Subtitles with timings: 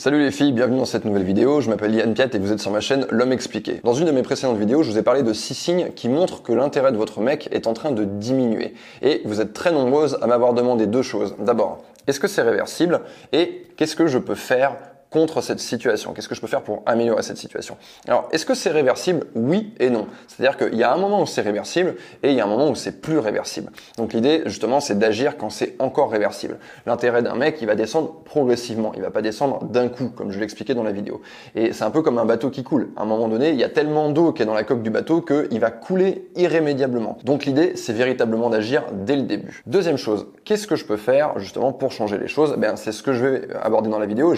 [0.00, 1.60] Salut les filles, bienvenue dans cette nouvelle vidéo.
[1.60, 3.82] Je m'appelle Yann Piat et vous êtes sur ma chaîne L'Homme Expliqué.
[3.84, 6.42] Dans une de mes précédentes vidéos, je vous ai parlé de 6 signes qui montrent
[6.42, 8.72] que l'intérêt de votre mec est en train de diminuer.
[9.02, 11.34] Et vous êtes très nombreuses à m'avoir demandé deux choses.
[11.38, 13.02] D'abord, est-ce que c'est réversible?
[13.34, 14.78] Et qu'est-ce que je peux faire
[15.10, 16.12] contre cette situation?
[16.12, 17.76] Qu'est-ce que je peux faire pour améliorer cette situation?
[18.06, 19.26] Alors, est-ce que c'est réversible?
[19.34, 20.06] Oui et non.
[20.28, 22.70] C'est-à-dire qu'il y a un moment où c'est réversible et il y a un moment
[22.70, 23.72] où c'est plus réversible.
[23.96, 26.58] Donc l'idée, justement, c'est d'agir quand c'est encore réversible.
[26.86, 28.92] L'intérêt d'un mec, il va descendre progressivement.
[28.94, 31.20] Il va pas descendre d'un coup, comme je l'expliquais dans la vidéo.
[31.54, 32.90] Et c'est un peu comme un bateau qui coule.
[32.96, 34.90] À un moment donné, il y a tellement d'eau qui est dans la coque du
[34.90, 37.18] bateau qu'il va couler irrémédiablement.
[37.24, 39.62] Donc l'idée, c'est véritablement d'agir dès le début.
[39.66, 42.56] Deuxième chose, qu'est-ce que je peux faire justement pour changer les choses?
[42.56, 44.34] Eh c'est ce que je vais aborder dans la vidéo.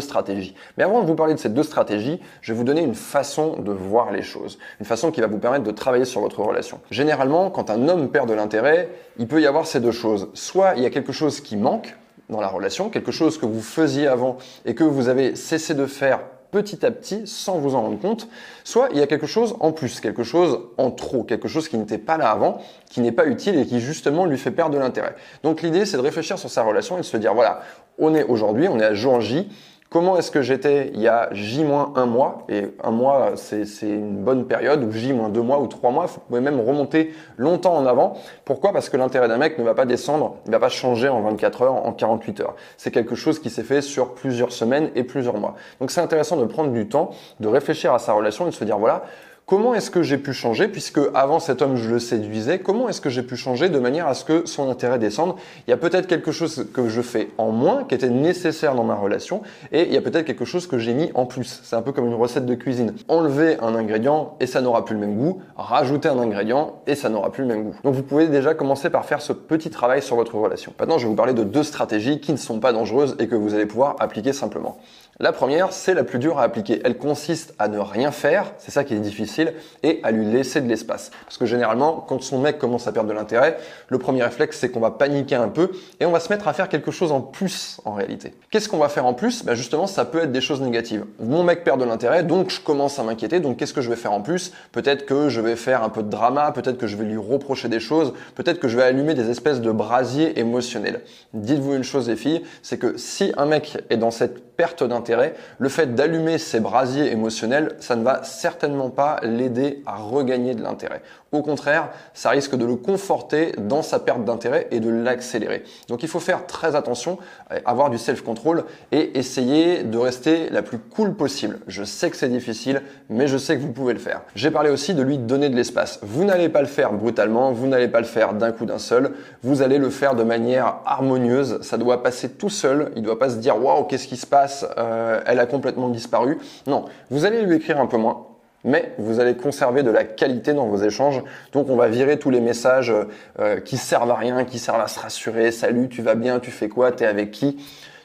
[0.00, 0.54] Stratégies.
[0.76, 3.56] Mais avant de vous parler de ces deux stratégies, je vais vous donner une façon
[3.58, 6.80] de voir les choses, une façon qui va vous permettre de travailler sur votre relation.
[6.90, 10.28] Généralement, quand un homme perd de l'intérêt, il peut y avoir ces deux choses.
[10.34, 11.96] Soit il y a quelque chose qui manque
[12.28, 15.86] dans la relation, quelque chose que vous faisiez avant et que vous avez cessé de
[15.86, 18.28] faire petit à petit sans vous en rendre compte,
[18.64, 21.78] soit il y a quelque chose en plus, quelque chose en trop, quelque chose qui
[21.78, 24.78] n'était pas là avant, qui n'est pas utile et qui justement lui fait perdre de
[24.78, 25.14] l'intérêt.
[25.42, 27.62] Donc l'idée c'est de réfléchir sur sa relation et de se dire voilà,
[27.98, 29.48] on est aujourd'hui, on est à jour J,
[29.90, 32.44] Comment est-ce que j'étais il y a J-1 mois?
[32.48, 36.06] Et un mois, c'est une bonne période, ou J-2 mois ou 3 mois.
[36.06, 38.14] Vous pouvez même remonter longtemps en avant.
[38.44, 38.72] Pourquoi?
[38.72, 41.20] Parce que l'intérêt d'un mec ne va pas descendre, il ne va pas changer en
[41.22, 42.54] 24 heures, en 48 heures.
[42.76, 45.56] C'est quelque chose qui s'est fait sur plusieurs semaines et plusieurs mois.
[45.80, 48.62] Donc c'est intéressant de prendre du temps, de réfléchir à sa relation et de se
[48.62, 49.02] dire, voilà,
[49.50, 53.00] Comment est-ce que j'ai pu changer puisque avant cet homme je le séduisais Comment est-ce
[53.00, 55.34] que j'ai pu changer de manière à ce que son intérêt descende?
[55.66, 58.84] Il y a peut-être quelque chose que je fais en moins qui était nécessaire dans
[58.84, 61.62] ma relation et il y a peut-être quelque chose que j'ai mis en plus.
[61.64, 62.94] C'est un peu comme une recette de cuisine.
[63.08, 65.42] Enlever un ingrédient et ça n'aura plus le même goût.
[65.56, 67.74] Rajouter un ingrédient et ça n'aura plus le même goût.
[67.82, 70.72] Donc vous pouvez déjà commencer par faire ce petit travail sur votre relation.
[70.78, 73.34] Maintenant je vais vous parler de deux stratégies qui ne sont pas dangereuses et que
[73.34, 74.78] vous allez pouvoir appliquer simplement.
[75.22, 76.80] La première, c'est la plus dure à appliquer.
[76.82, 79.39] Elle consiste à ne rien faire, c'est ça qui est difficile,
[79.82, 81.10] et à lui laisser de l'espace.
[81.24, 83.58] Parce que généralement, quand son mec commence à perdre de l'intérêt,
[83.88, 85.70] le premier réflexe, c'est qu'on va paniquer un peu
[86.00, 88.34] et on va se mettre à faire quelque chose en plus en réalité.
[88.50, 89.44] Qu'est-ce qu'on va faire en plus?
[89.44, 91.04] Ben Justement, ça peut être des choses négatives.
[91.20, 93.96] Mon mec perd de l'intérêt, donc je commence à m'inquiéter, donc qu'est-ce que je vais
[93.96, 94.52] faire en plus?
[94.72, 97.68] Peut-être que je vais faire un peu de drama, peut-être que je vais lui reprocher
[97.68, 101.02] des choses, peut-être que je vais allumer des espèces de brasiers émotionnels.
[101.34, 105.32] Dites-vous une chose les filles, c'est que si un mec est dans cette perte d'intérêt,
[105.58, 110.62] le fait d'allumer ces brasiers émotionnels, ça ne va certainement pas l'aider à regagner de
[110.62, 111.00] l'intérêt.
[111.32, 115.62] Au contraire, ça risque de le conforter dans sa perte d'intérêt et de l'accélérer.
[115.88, 117.16] Donc il faut faire très attention,
[117.64, 121.60] avoir du self-control et essayer de rester la plus cool possible.
[121.66, 124.22] Je sais que c'est difficile, mais je sais que vous pouvez le faire.
[124.34, 126.00] J'ai parlé aussi de lui donner de l'espace.
[126.02, 129.12] Vous n'allez pas le faire brutalement, vous n'allez pas le faire d'un coup d'un seul,
[129.42, 133.18] vous allez le faire de manière harmonieuse, ça doit passer tout seul, il ne doit
[133.18, 134.49] pas se dire waouh, qu'est-ce qui se passe?
[134.78, 136.38] Euh, elle a complètement disparu.
[136.66, 138.26] Non, vous allez lui écrire un peu moins,
[138.64, 141.22] mais vous allez conserver de la qualité dans vos échanges.
[141.52, 142.94] Donc on va virer tous les messages
[143.38, 145.50] euh, qui servent à rien, qui servent à se rassurer.
[145.50, 147.58] Salut, tu vas bien, tu fais quoi, t'es avec qui?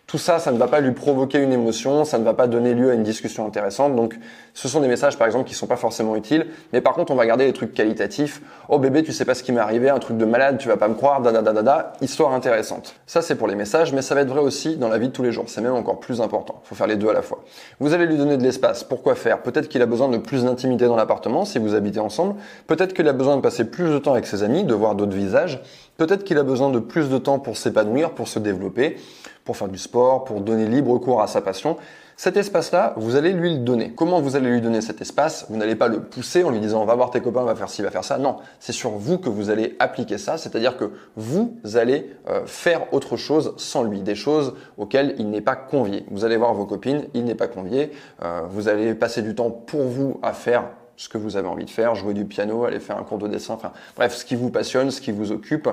[0.07, 2.75] Tout ça, ça ne va pas lui provoquer une émotion, ça ne va pas donner
[2.75, 3.95] lieu à une discussion intéressante.
[3.95, 4.15] Donc,
[4.53, 6.45] ce sont des messages, par exemple, qui sont pas forcément utiles.
[6.73, 8.41] Mais par contre, on va garder les trucs qualitatifs.
[8.69, 10.77] Oh bébé, tu sais pas ce qui m'est arrivé, un truc de malade, tu vas
[10.77, 11.93] pas me croire, da da da.
[12.01, 12.95] Histoire intéressante.
[13.07, 15.13] Ça, c'est pour les messages, mais ça va être vrai aussi dans la vie de
[15.13, 15.45] tous les jours.
[15.47, 16.61] C'est même encore plus important.
[16.65, 17.43] Faut faire les deux à la fois.
[17.79, 18.83] Vous allez lui donner de l'espace.
[18.83, 19.41] Pourquoi faire?
[19.41, 22.35] Peut-être qu'il a besoin de plus d'intimité dans l'appartement si vous habitez ensemble.
[22.67, 25.15] Peut-être qu'il a besoin de passer plus de temps avec ses amis, de voir d'autres
[25.15, 25.61] visages.
[25.97, 28.97] Peut-être qu'il a besoin de plus de temps pour s'épanouir, pour se développer
[29.45, 31.77] pour faire du sport, pour donner libre cours à sa passion.
[32.17, 33.91] Cet espace-là, vous allez lui le donner.
[33.91, 35.45] Comment vous allez lui donner cet espace?
[35.49, 37.81] Vous n'allez pas le pousser en lui disant va voir tes copains, va faire ci,
[37.81, 38.17] va faire ça.
[38.17, 42.93] Non, c'est sur vous que vous allez appliquer ça, c'est-à-dire que vous allez euh, faire
[42.93, 46.05] autre chose sans lui, des choses auxquelles il n'est pas convié.
[46.09, 47.91] Vous allez voir vos copines, il n'est pas convié.
[48.23, 50.63] Euh, vous allez passer du temps pour vous à faire
[50.97, 53.27] ce que vous avez envie de faire, jouer du piano, aller faire un cours de
[53.27, 55.69] dessin, enfin bref, ce qui vous passionne, ce qui vous occupe.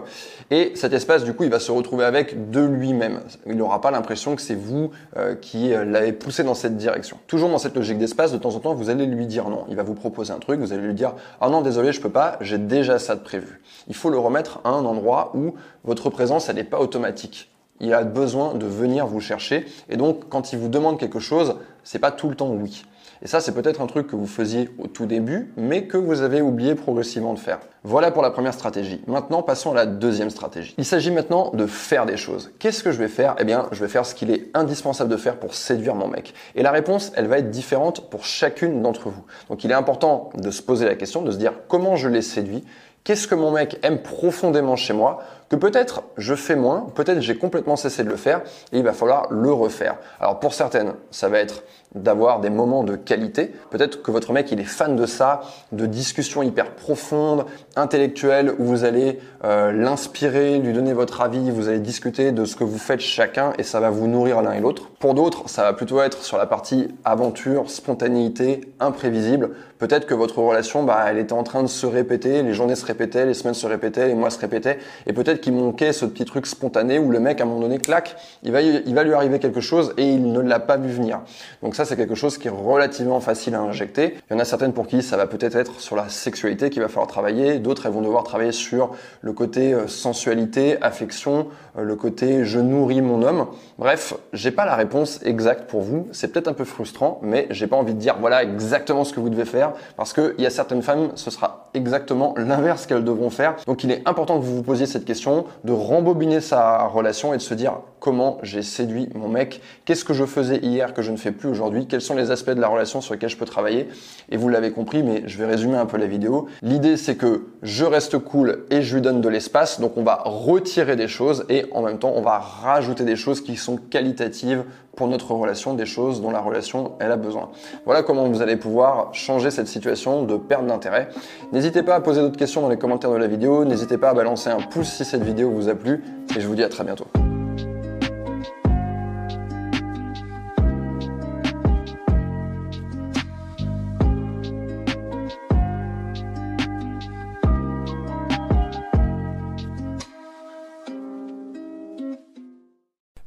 [0.51, 3.21] Et cet espace, du coup, il va se retrouver avec de lui-même.
[3.47, 7.19] Il n'aura pas l'impression que c'est vous euh, qui euh, l'avez poussé dans cette direction.
[7.27, 9.65] Toujours dans cette logique d'espace, de temps en temps, vous allez lui dire non.
[9.69, 12.11] Il va vous proposer un truc, vous allez lui dire ah non, désolé, je peux
[12.11, 13.61] pas, j'ai déjà ça de prévu.
[13.89, 15.55] Il faut le remettre à un endroit où
[15.85, 17.49] votre présence, elle n'est pas automatique
[17.83, 19.67] il a besoin de venir vous chercher.
[19.91, 22.85] Et donc, quand il vous demande quelque chose, c'est pas tout le temps oui.
[23.25, 26.23] Et ça, c'est peut-être un truc que vous faisiez au tout début, mais que vous
[26.23, 27.61] avez oublié progressivement de faire.
[27.85, 29.01] Voilà pour la première stratégie.
[29.07, 30.75] Maintenant, passons à la deuxième stratégie.
[30.77, 32.51] Il s'agit maintenant de faire des choses.
[32.59, 33.37] Qu'est-ce que je vais faire?
[33.39, 36.35] Eh bien, je vais faire ce qu'il est indispensable de faire pour séduire mon mec.
[36.57, 39.23] Et la réponse, elle va être différente pour chacune d'entre vous.
[39.49, 42.23] Donc, il est important de se poser la question, de se dire comment je l'ai
[42.23, 42.65] séduit,
[43.05, 47.37] qu'est-ce que mon mec aime profondément chez moi, que peut-être je fais moins, peut-être j'ai
[47.37, 48.41] complètement cessé de le faire
[48.73, 49.99] et il va falloir le refaire.
[50.19, 51.63] Alors pour certaines, ça va être
[51.95, 53.53] d'avoir des moments de qualité.
[53.71, 57.45] Peut-être que votre mec, il est fan de ça, de discussions hyper profondes,
[57.77, 62.57] intellectuelles, où vous allez euh, l'inspirer, lui donner votre avis, vous allez discuter de ce
[62.57, 64.89] que vous faites chacun et ça va vous nourrir l'un et l'autre.
[65.01, 69.51] Pour d'autres, ça va plutôt être sur la partie aventure, spontanéité, imprévisible.
[69.79, 72.87] Peut-être que votre relation, bah, elle était en train de se répéter, les journées se
[72.87, 76.25] répétaient, les semaines se répétaient, les mois se répétaient, et peut-être qu'il manquait ce petit
[76.25, 79.13] truc spontané où le mec, à un moment donné, claque, il va, il va lui
[79.13, 81.21] arriver quelque chose et il ne l'a pas vu venir.
[81.63, 84.15] Donc ça, c'est quelque chose qui est relativement facile à injecter.
[84.31, 86.83] Il y en a certaines pour qui ça va peut-être être sur la sexualité qu'il
[86.83, 91.49] va falloir travailler, d'autres elles vont devoir travailler sur le côté euh, sensualité, affection,
[91.79, 93.47] euh, le côté je nourris mon homme.
[93.79, 96.09] Bref, j'ai pas la réponse exacte pour vous.
[96.13, 99.21] C'est peut-être un peu frustrant, mais j'ai pas envie de dire voilà exactement ce que
[99.21, 103.31] vous devez faire parce qu'il y a certaines femmes, ce sera exactement l'inverse qu'elles devront
[103.31, 103.57] faire.
[103.67, 105.32] Donc il est important que vous vous posiez cette question,
[105.65, 110.13] de rembobiner sa relation et de se dire comment j'ai séduit mon mec, qu'est-ce que
[110.13, 112.67] je faisais hier que je ne fais plus aujourd'hui, quels sont les aspects de la
[112.67, 113.89] relation sur lesquels je peux travailler.
[114.29, 116.49] Et vous l'avez compris, mais je vais résumer un peu la vidéo.
[116.63, 120.21] L'idée c'est que je reste cool et je lui donne de l'espace, donc on va
[120.25, 124.65] retirer des choses et en même temps on va rajouter des choses qui sont qualitatives
[124.97, 127.51] pour notre relation, des choses dont la relation elle a besoin.
[127.85, 131.09] Voilà comment vous allez pouvoir changer cette situation de perte d'intérêt.
[131.53, 134.15] N'hésitez pas à poser d'autres questions dans les commentaires de la vidéo, n'hésitez pas à
[134.15, 136.03] balancer un pouce si cette vidéo vous a plu
[136.37, 137.07] et je vous dis à très bientôt.